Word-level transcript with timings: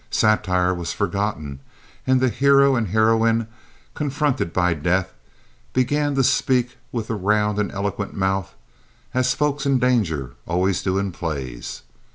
Satire 0.09 0.73
was 0.73 0.93
forgotten 0.93 1.59
and 2.07 2.19
the 2.19 2.29
hero 2.29 2.75
and 2.75 2.87
heroine, 2.87 3.45
confronted 3.93 4.51
by 4.51 4.73
death, 4.73 5.13
began 5.73 6.15
to 6.15 6.23
speak 6.23 6.77
with 6.91 7.05
the 7.07 7.13
round 7.13 7.59
and 7.59 7.71
eloquent 7.71 8.15
mouth, 8.15 8.55
as 9.13 9.35
folk 9.35 9.63
in 9.63 9.77
danger 9.77 10.33
always 10.47 10.81
do 10.81 10.97
in 10.97 11.11
plays. 11.11 11.83